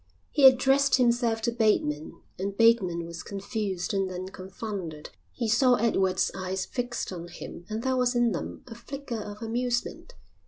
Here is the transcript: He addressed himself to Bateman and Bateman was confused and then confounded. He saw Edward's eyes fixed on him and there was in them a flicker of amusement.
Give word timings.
He 0.31 0.47
addressed 0.47 0.95
himself 0.95 1.43
to 1.43 1.51
Bateman 1.51 2.19
and 2.39 2.57
Bateman 2.57 3.05
was 3.05 3.21
confused 3.21 3.93
and 3.93 4.09
then 4.09 4.29
confounded. 4.29 5.11
He 5.31 5.47
saw 5.47 5.75
Edward's 5.75 6.31
eyes 6.33 6.65
fixed 6.65 7.11
on 7.13 7.27
him 7.27 7.65
and 7.69 7.83
there 7.83 7.95
was 7.97 8.15
in 8.15 8.31
them 8.31 8.63
a 8.65 8.73
flicker 8.73 9.19
of 9.21 9.43
amusement. 9.43 10.15